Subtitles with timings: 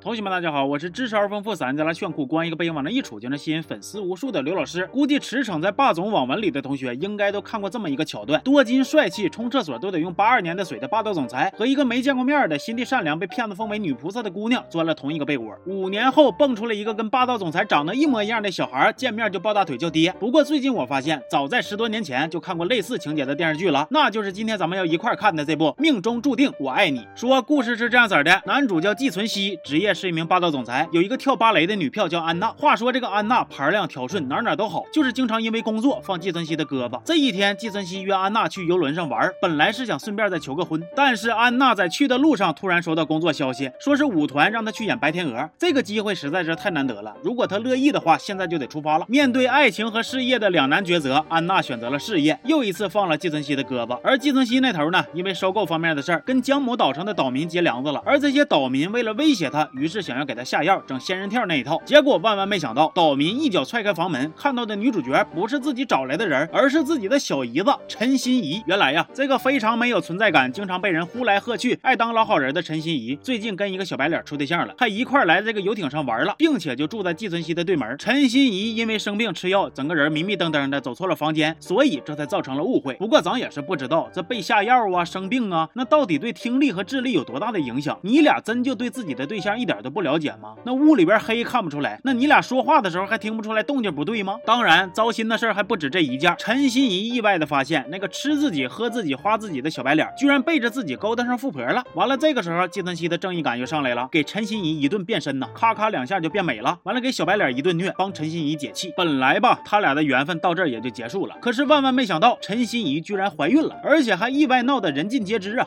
[0.00, 4.86] 同学们，大家好，我是知识而丰富、三加拉炫酷、光一个背影往那一杵就能吸引粉丝无数的刘老师。
[4.92, 15.52] 估计驰骋在霸总网文里的同学，应该都看过这么一个桥段：多金帅气、冲厕所都得用八二年的水的霸道总裁，和一个没见过面的、心地善良、被骗子封为女菩萨的姑娘钻了同一个被窝。
[15.66, 20.14] 五年后，蹦出了一个跟霸道总裁长得一模一样的小孩，见面就抱大腿叫爹。
[20.20, 27.00] 不过最近我发现，早在十多年前就看过类似情节的电视剧了，那就是今天咱们要一块看的这部《命中注定我爱你》。
[27.16, 30.88] 说故事是这样子的：男主叫季存希，职业是一名霸道总裁。
[30.92, 32.48] 有一个跳芭蕾的女票叫安娜。
[32.58, 37.00] 话说这个安娜牌量挑顺，哪哪都好，就是经常因为工作放季存希的胳膊。
[37.04, 45.48] 这一天，季存希约安娜去游轮上玩，本来是想顺便再求个婚，但是安娜在去的路上突然收到工作消息，说是舞团让她去演白天鹅。
[45.58, 49.06] 这个机会实在是太难得了，如果她乐意的话，现在就得出发了。
[49.08, 53.98] 面对爱情和事业的两难抉择，安娜选择了事业，又一次放了季存希的胳膊。
[54.02, 58.02] 而季存希那头呢，因为收购方面的事儿，跟江母岛上的岛民结梁子了。
[58.04, 60.58] 而这些岛民为了威胁他，于是想要给他下。
[60.58, 68.60] 药整仙人跳那一套，结果万万没想到，岛民一脚踹开房门，看到的女主角不是自己找来的人，而是自己的小姨子陈心怡。
[68.66, 77.96] 原来呀，这个非常没有存在感，经常被人呼来喝去，爱当老好人的陈心怡，最近跟一个小白脸处对象了，还一块来这个游艇上玩了，并且就住在季存希的对门。
[77.98, 82.94] 陈心怡因为生病吃药，整个人迷迷瞪瞪的，走错了房间，所以这才造成了误会。
[82.94, 87.96] 不过咱也是不知道，这被下药啊，生病啊，那到底对听力和智力有多大的影响？
[88.02, 90.54] 你俩真就对自己的对象一点都不了解吗？
[90.64, 94.36] 那屋里边黑看不出来，那你俩说话的时候还听不出来动静不对吗？
[94.44, 96.34] 当然，糟心的事还不止这一件。
[96.38, 101.84] 陈心怡意外的发现，那个吃自己、喝自己、花自己的小白脸，居然背着自己勾搭上富婆了。
[101.94, 106.78] 完了，这个时候季存希的正义感又上来了，给陈心怡一顿变身呐，咔咔两下就变美了。
[106.84, 108.92] 完了，给小白脸一顿虐，帮陈心怡解气。
[108.96, 111.36] 本来吧，他俩的缘分到这儿也就结束了。
[111.40, 115.66] 可是万万没想到，陈心怡居然怀孕了，而且还意外闹得人尽皆知啊！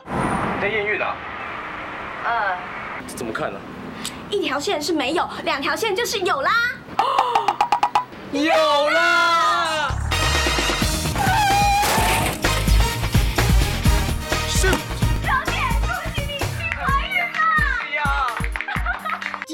[0.60, 1.14] 在验孕啊？
[2.24, 2.56] 呃，
[3.06, 3.58] 怎么看呢？
[4.32, 6.50] 一条线是没有，两条线就是有啦。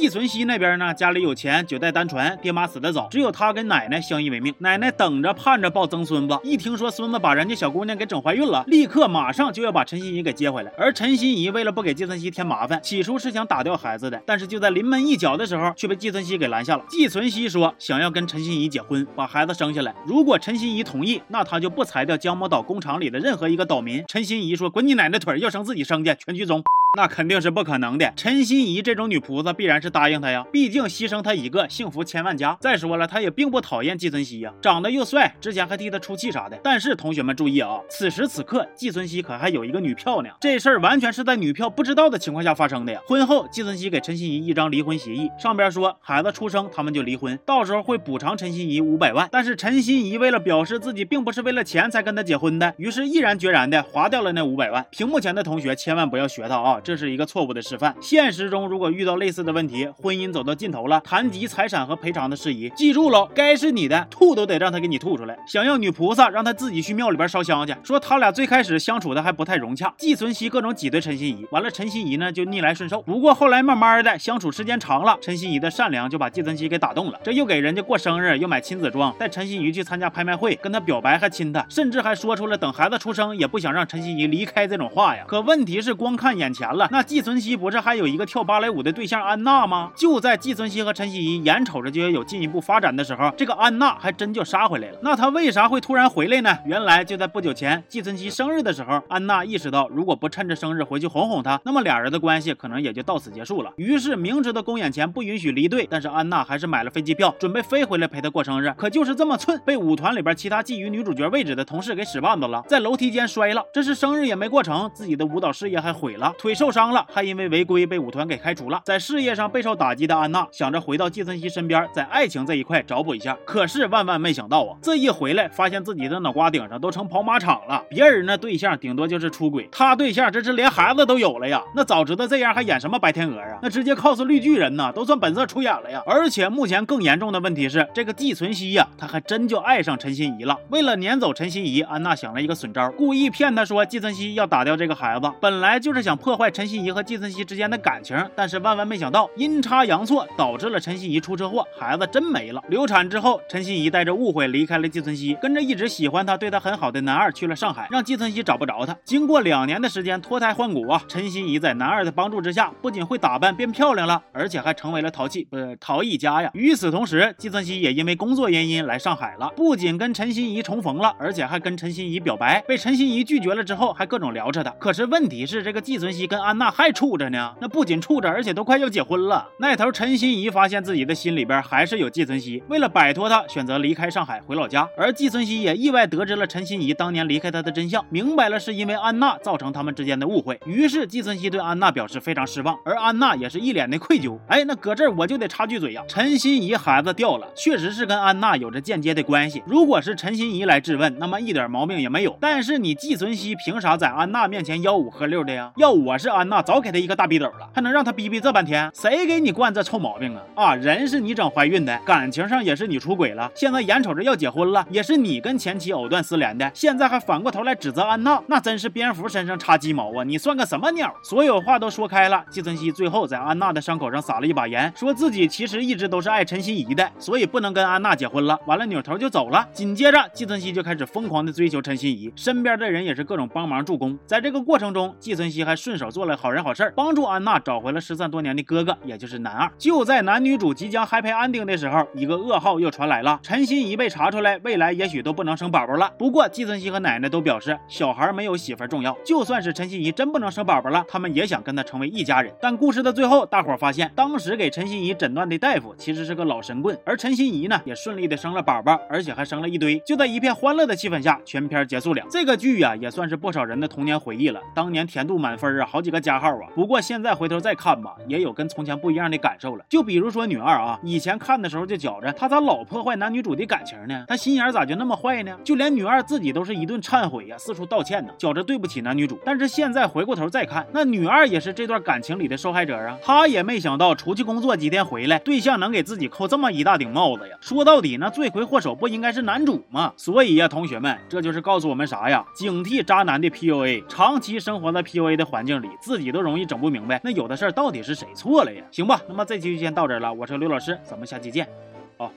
[0.09, 4.55] 季存希那边呢，家里有钱，九代单传，爹妈死得早，只有他跟奶奶相依为命。
[4.61, 10.73] 奶奶等着盼着抱曾孙子，一听说孙子把人家小姑娘给整怀孕了，立刻马上就要把陈心怡给接回来。
[10.79, 16.83] 而陈心怡为了不给季存希添麻烦，起初是想打掉孩子的，但是就在临门一脚的时候，却被季存希给拦下了。
[16.89, 19.95] 季存希说想要跟陈心怡结婚，把孩子生下来。
[20.07, 24.03] 如果陈心怡同意，那他就不裁掉江某岛工厂里的任何一个岛民。
[24.09, 26.65] 陈心怡说滚你奶奶腿，要生自己生去，全剧终。
[26.97, 28.11] 那肯定是不可能的。
[28.17, 32.57] 陈心怡这种女菩萨必然是答应他呀，毕竟牺牲他一个，幸福千万家。
[32.61, 36.59] 再说了，他也并不讨厌季存希呀，长得又帅，之前还替他出气啥的。
[36.65, 43.01] 但是同学们注意啊，此时此刻季存希可还有一个女票呢，这事儿完全是在女票不知道的情况下发生的呀。
[43.07, 49.29] 婚后，季存希给陈心怡一张离婚协议，上边说孩子出生他们就离婚，到时候会补偿陈心怡五百万。
[49.31, 54.85] 但是陈心怡为了表示自己并不是为了钱才跟他结婚的，于是毅然决然的划掉了那五百万。
[54.91, 56.78] 屏幕前的同学千万不要学他啊！
[56.83, 57.95] 这是一个错误的示范。
[58.01, 65.37] 现实中，如果遇到类似的问题，婚姻走到尽头了，谈及财产和赔偿的事宜，记住喽，该是你的，吐都得让他给你吐出来。
[65.47, 67.75] 想要女菩萨，让他自己去庙里边烧香去。
[67.83, 73.03] 说他俩最开始相处的还不太融洽，季存希各种挤兑陈心怡，完了陈心怡呢就逆来顺受。
[73.03, 77.19] 不过后来慢慢的相处时间长了，陈心怡的善良就把季存希给打动了。
[77.23, 85.25] 这又给人家过生日，又买亲子装，带陈心怡去参加拍卖会，跟他表白还亲他，甚至还说出了等孩子出生也不想让陈心怡离开这种话呀。
[85.27, 89.91] 可问题是，光看眼前完了，那季存希不是还有一个跳芭蕾舞的对象安娜吗？
[89.97, 94.99] 就在季存希和陈心怡眼瞅着就要有进一步发展的时候，这个安娜还真就杀回来了。
[95.03, 96.59] 那她为啥会突然回来呢？
[96.67, 103.73] 原来就在不久前季存希生日的时候，安娜意识到如果不趁着生日回去哄哄他，那么俩人的关系可能也就到此结束了。
[103.77, 108.71] 于是明知道公演前不允许离队，但是安娜还是买了飞机票，准备飞回来陪他过生日。
[108.77, 113.65] 可就是这么寸，被舞团里边其他觊觎女主角位置的同事给使绊子了，在楼梯间摔了。
[113.73, 118.83] 这是生日也没过成，自己的舞蹈事业还毁了，腿受伤了，还因为违规被舞团给开除了。
[118.85, 123.39] 在事业上备受打击的安娜想着回到季存希身边，在爱情这一块找补一下。
[123.47, 127.81] 可是万万没想到啊，这一回来发现自己的脑瓜顶上都成跑马场了。
[127.89, 131.63] 别人那对象顶多就是出轨，他对象这是连孩子都有了呀。
[131.77, 133.61] 那早知道这样还演什么白天鹅啊？
[133.63, 136.03] 那直接 cos 绿巨人呢，都算本色出演了呀。
[136.05, 140.59] 而且目前更严重的问题是，这个季存希呀，他还真就爱上陈心怡了。
[140.71, 152.65] 为了撵走陈心怡，安娜想了一个损招，故意骗他说季存希要打掉这个孩子，本来就是想破坏坏陈心怡和季春熙之间的感情，但是万万没想到阴差阳错导致了陈心怡出车祸，孩子真没了。
[152.71, 158.97] 流产之后，陈心怡带着误会离开了季春熙，跟着一直喜欢他、对他很好的男二去了上海，让季春熙找不着他。
[159.05, 166.51] 经过两年的时间脱胎换骨啊，陈心怡在男二的帮助之下，不仅会打扮变漂亮了，而且还成为了淘气不是陶艺家呀。
[166.55, 174.71] 与此同时，季春熙也因为工作原因来上海了，不仅跟陈心怡重逢了，而且还跟陈心怡表白，被陈心怡拒绝了之后，还各种聊扯他。
[174.79, 179.47] 可是问题是，这个季春熙跟 安娜还处着呢，那不仅处着，而且都快要结婚了。
[179.59, 184.89] 那头陈心怡发现自己的心里边还是有季存希，为了摆脱他，选择离开上海回老家。
[184.97, 190.59] 而季存希也意外得知了陈心怡当年离开他的真相，明白了是因为安娜造成他们之间的误会。
[190.67, 194.39] 于是季存希对安娜表示非常失望，而安娜也是一脸的愧疚。
[194.49, 199.63] 哎，那搁这儿我就得插句嘴呀，陈心怡孩子掉了，确实是跟安娜有着间接的关系。
[199.67, 202.37] 如果是陈心怡来质问，那么一点毛病也没有。
[202.41, 205.73] 但是你季存希凭啥在安娜面前吆五喝六的呀？
[205.77, 208.91] 要我是安娜，早给他一个大逼斗了，还能让他逼逼这半天？
[208.95, 210.43] 谁给你惯这臭毛病啊？
[210.55, 220.25] 啊，人是你整怀孕的，感情上也是你出轨了，现在眼瞅着要结婚了，也是你跟前妻藕断丝连的，现在还反过头来指责安娜，那真是蝙蝠身上插鸡毛啊！
[220.25, 221.13] 你算个什么鸟？
[221.23, 228.59] 所有话都说开了，季存希最后在安娜的伤口上撒了一把盐，说自己其实一直都是爱陈心怡的，所以不能跟安娜结婚了。
[228.67, 229.67] 完了，扭头就走了。
[229.73, 234.19] 紧接着，季存希就开始疯狂的追求陈心怡，身边的人也是各种帮忙助攻。
[234.27, 239.71] 在这个过程中，季存希还顺手做了好人好事，帮助安娜找回了失散多年的哥哥，也就是男二。
[239.79, 246.11] 就在男女主即将 happy ending 的时候，一个噩耗又传来了：陈心怡被查出来，未来也许都不能生宝宝了。
[246.19, 249.17] 不过，季存希和奶奶都表示，小孩没有媳妇重要。
[249.25, 252.53] 就算是陈心怡真不能生宝宝了，他们也想跟他成为一家人。
[252.61, 260.01] 但故事的最后，大伙发现，当时给陈心怡诊断的大夫其实是个老神棍，而陈心怡呢，也顺利的生了宝宝，而且还生了一堆。
[260.01, 262.25] 就在一片欢乐的气氛下，全片结束了。
[262.29, 264.61] 这个剧呀，也算是不少人的童年回忆了。
[264.75, 266.71] 当年甜度满分啊，好好几个加号啊。
[266.77, 269.85] 不过现在回头再看吧，也有跟从前不一样的感受了。
[269.89, 274.25] 就比如说女二啊，以前看的时候就觉着她咋老破坏男女主的感情呢？
[274.29, 275.59] 她心眼咋就那么坏呢？
[275.65, 279.37] 就连女二自己都是一顿忏悔呀，四处道歉呢，觉着对不起男女主。
[279.45, 283.19] 但是现在回过头再看，那女二也是这段感情里的受害者啊。
[283.21, 287.57] 她也没想到出去工作几天回来，对象能给自己扣这么一大顶帽子呀。
[287.61, 290.13] 说到底，那罪魁祸首不应该是男主吗？
[290.17, 292.45] 所以呀，同学们，这就是告诉我们啥呀？
[292.55, 298.85] 警惕渣男的 PUA，长期生活在 PUA 的环境里，自己都容易整不明白，那有的事儿到底是谁错了呀？
[298.91, 301.69] 行吧，那么这期就先到这儿了，我是刘老师，咱们下期见，
[302.17, 302.33] 好。